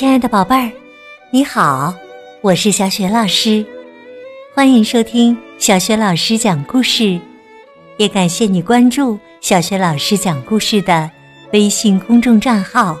[0.00, 0.72] 亲爱的宝贝儿，
[1.30, 1.94] 你好，
[2.40, 3.62] 我是小雪老师，
[4.54, 7.20] 欢迎收听小雪老师讲故事，
[7.98, 11.10] 也感谢你关注小雪老师讲故事的
[11.52, 12.96] 微信公众账号。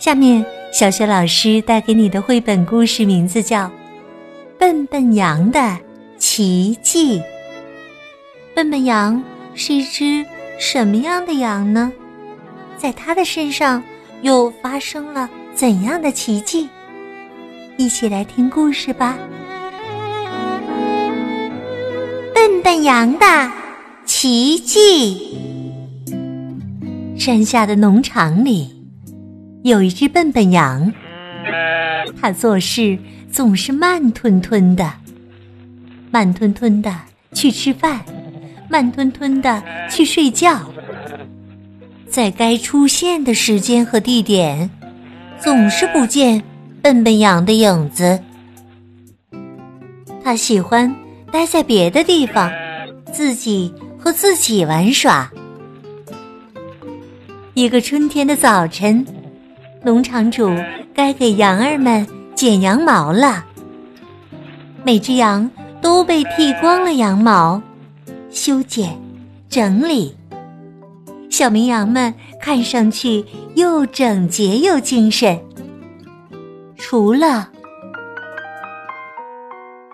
[0.00, 3.66] 下面，小雪老师带给你的绘本故事名字叫
[4.58, 5.78] 《笨笨羊的
[6.18, 7.20] 奇迹》。
[8.52, 9.22] 笨笨羊
[9.54, 10.26] 是一只
[10.58, 11.92] 什么样的羊呢？
[12.76, 13.80] 在它的身上
[14.22, 16.68] 又发生了怎样的奇迹？
[17.76, 19.16] 一起来听故事吧！
[22.34, 23.50] 笨笨羊的
[24.04, 25.38] 奇迹。
[27.16, 28.70] 山下的农场里，
[29.62, 30.92] 有一只笨笨羊，
[32.20, 32.98] 它做事
[33.30, 34.92] 总是慢吞吞的，
[36.10, 36.92] 慢吞吞的
[37.32, 38.04] 去吃饭，
[38.68, 40.60] 慢吞吞的去睡觉。
[42.10, 44.68] 在该出现的时间和地点，
[45.42, 46.40] 总是不见
[46.80, 48.16] 笨笨羊的影子。
[50.22, 50.94] 他喜欢
[51.32, 52.48] 待在别的地方，
[53.12, 55.28] 自己和自己玩耍。
[57.54, 59.04] 一个春天的早晨，
[59.82, 60.48] 农场主
[60.94, 63.44] 该给羊儿们剪羊毛了。
[64.84, 67.60] 每只羊都被剃光了羊毛，
[68.30, 68.96] 修剪、
[69.48, 70.14] 整理。
[71.32, 75.42] 小绵羊们看上去又整洁又精神。
[76.76, 77.48] 除了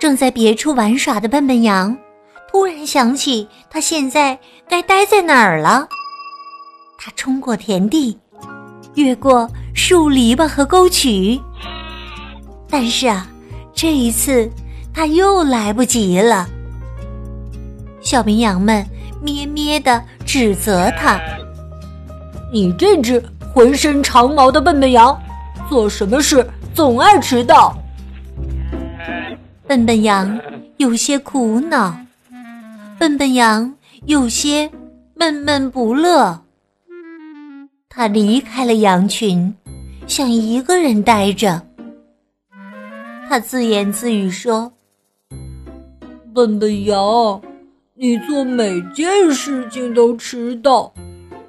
[0.00, 1.96] 正在别处玩耍的笨笨羊，
[2.50, 4.36] 突然想起它现在
[4.68, 5.88] 该待在哪儿了。
[6.98, 8.18] 它冲过田地，
[8.96, 11.40] 越过树篱笆和沟渠，
[12.68, 13.28] 但是啊，
[13.72, 14.50] 这一次
[14.92, 16.48] 它又来不及了。
[18.08, 18.82] 小绵羊们。
[19.20, 21.20] 咩咩地指责他
[22.50, 25.20] ：“你这只浑身长毛的笨笨羊，
[25.68, 27.76] 做什么事总爱迟到。”
[29.66, 30.40] 笨笨羊
[30.76, 31.98] 有些苦恼，
[32.96, 33.74] 笨笨羊
[34.06, 34.70] 有些
[35.14, 36.40] 闷闷不乐。
[37.88, 39.52] 他离开了羊群，
[40.06, 41.60] 想一个人呆着。
[43.28, 44.72] 他自言自语说
[46.32, 47.42] ：“笨笨羊。”
[48.00, 50.94] 你做每件事情都迟到，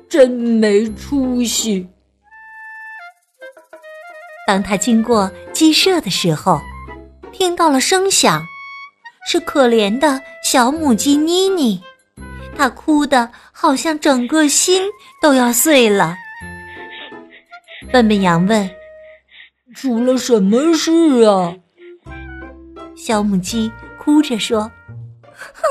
[0.10, 1.88] 真没出息。
[4.48, 6.60] 当他经过鸡舍的时候，
[7.32, 8.42] 听到了声响，
[9.28, 11.80] 是可怜的小母鸡妮妮，
[12.58, 14.82] 她哭得好像整个心
[15.22, 16.16] 都要碎了。
[17.92, 18.68] 笨笨羊问
[19.76, 21.54] ：“出了什么事啊？”
[22.98, 24.72] 小母鸡哭着说。
[25.32, 25.64] 哼，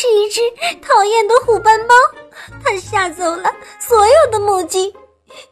[0.00, 0.40] 是一只
[0.80, 1.94] 讨厌的虎斑猫，
[2.64, 4.90] 它吓走了所有的母鸡，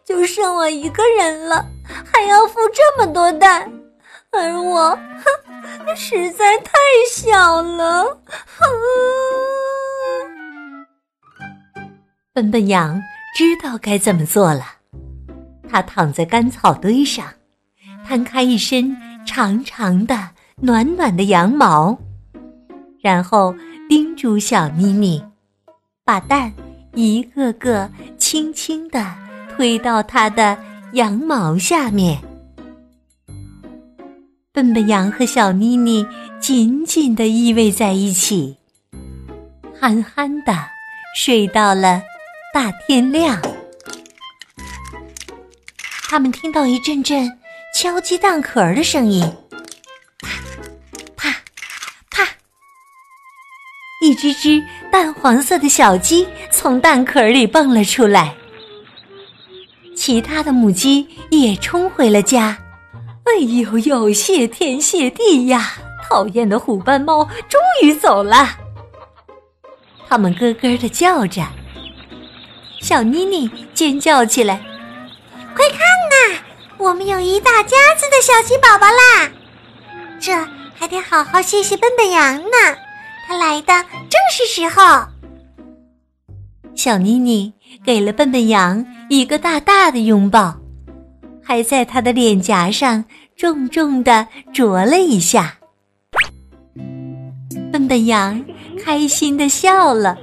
[0.07, 1.63] 就剩我一个人了，
[2.11, 3.71] 还要孵这么多蛋，
[4.33, 6.73] 而我，哼，实在太
[7.13, 8.05] 小了。
[8.25, 8.65] 哼，
[12.33, 12.99] 笨笨羊
[13.37, 14.65] 知道该怎么做了，
[15.71, 17.27] 它躺在干草堆上，
[18.03, 20.31] 摊开一身长长的、
[20.63, 21.99] 暖暖的羊毛。
[23.01, 23.55] 然后
[24.19, 25.23] 猪小妮妮，
[26.05, 26.53] 把蛋
[26.93, 29.15] 一个个轻轻地
[29.55, 30.59] 推到它的
[30.95, 32.21] 羊毛下面。
[34.53, 36.05] 笨笨羊和小妮妮
[36.41, 38.57] 紧紧地依偎在一起，
[39.81, 40.53] 憨憨地
[41.15, 42.03] 睡到了
[42.53, 43.41] 大天亮。
[46.09, 47.31] 他们听到一阵阵
[47.73, 49.33] 敲击蛋壳的声音。
[54.09, 58.35] 一只只淡黄色的小鸡从蛋壳里蹦了出来，
[59.95, 62.57] 其他的母鸡也冲回了家。
[63.25, 65.75] 哎呦呦，谢天谢地呀！
[66.09, 68.49] 讨厌的虎斑猫终于走了。
[70.09, 71.43] 它们咯咯的叫着。
[72.81, 74.65] 小妮妮尖叫起来
[75.55, 76.39] ：“快看呐，
[76.79, 79.31] 我们有一大家子的小鸡宝宝啦！
[80.19, 80.33] 这
[80.79, 82.77] 还得好好谢谢笨笨羊呢。”
[83.29, 83.75] 他来的
[84.09, 85.07] 正是时候。
[86.75, 87.53] 小妮妮
[87.85, 90.57] 给了笨笨羊一个大大的拥抱，
[91.43, 93.05] 还在他的脸颊上
[93.37, 95.59] 重重的啄了一下。
[97.71, 98.43] 笨笨羊
[98.83, 100.17] 开心的笑了。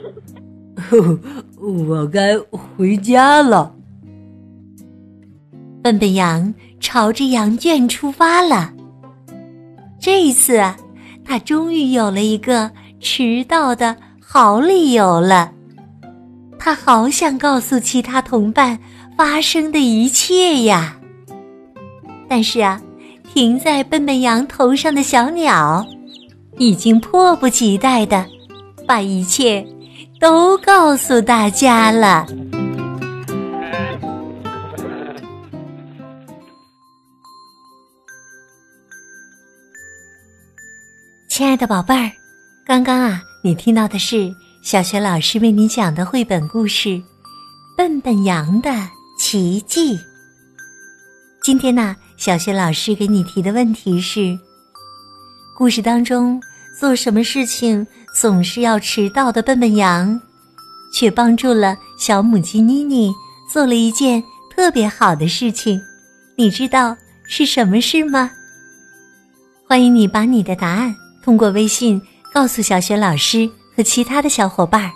[1.60, 3.72] 我该回家了。
[5.84, 8.74] 笨笨羊朝着羊圈出发了。
[10.00, 10.60] 这一次，
[11.24, 12.72] 他终于有了一个。
[13.00, 15.52] 迟到的好理由了，
[16.58, 18.78] 他好想告诉其他同伴
[19.16, 20.98] 发生的一切呀。
[22.28, 22.82] 但是啊，
[23.34, 25.86] 停在笨笨羊头上的小鸟，
[26.58, 28.26] 已经迫不及待的
[28.88, 29.66] 把一切
[30.20, 32.26] 都告诉大家了。
[41.28, 42.10] 亲爱的宝贝儿，
[42.68, 46.90] 刚刚啊，你听到的是小学老师为你讲的绘本故事
[47.78, 48.72] 《笨笨羊的
[49.20, 49.96] 奇迹》。
[51.44, 54.36] 今天呢，小学老师给你提的问题是：
[55.56, 56.42] 故事当中
[56.80, 57.86] 做什么事情
[58.16, 60.20] 总是要迟到的笨笨羊，
[60.92, 63.14] 却帮助了小母鸡妮妮
[63.54, 64.24] 做了一件
[64.56, 65.80] 特别好的事情？
[66.36, 66.98] 你知道
[67.28, 68.32] 是什么事吗？
[69.68, 70.96] 欢迎你把你的答案。
[71.24, 72.00] 通过微信
[72.36, 74.92] 告诉小雪老师和其他的小伙伴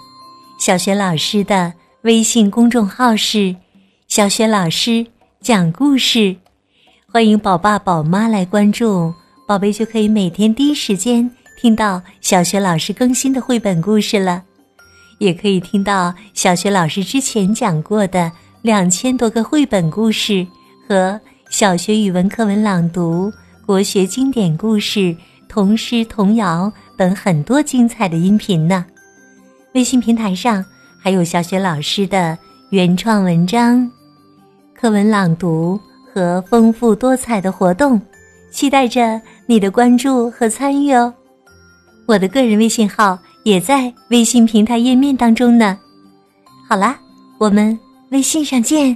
[0.59, 1.71] 小雪老师的
[2.01, 3.56] 微信公众号是
[4.09, 5.07] “小雪老师
[5.39, 6.36] 讲故事”，
[7.09, 9.13] 欢迎宝爸宝妈来关注，
[9.47, 11.31] 宝贝就可以每天第一时间
[11.62, 14.44] 听到小雪老师更新的绘本故事了，
[15.19, 18.30] 也可以听到小雪老师之前讲过的
[18.63, 20.45] 两千多个绘本故事
[20.86, 21.18] 和
[21.50, 23.31] 小学语文课文朗读、
[23.65, 25.15] 国学经典故事。
[25.50, 28.86] 童诗、童谣等很多精彩的音频呢。
[29.74, 30.63] 微信平台上
[30.98, 32.38] 还有小雪老师的
[32.69, 33.90] 原创文章、
[34.74, 35.78] 课文朗读
[36.13, 38.00] 和丰富多彩的活动，
[38.51, 41.13] 期待着你的关注和参与哦。
[42.07, 45.78] 我的个人微信号也在微信平台页面当中呢。
[46.68, 47.00] 好啦，
[47.40, 47.78] 我们
[48.12, 48.96] 微信上见。